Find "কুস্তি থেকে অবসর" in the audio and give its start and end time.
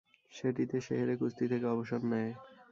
1.17-2.01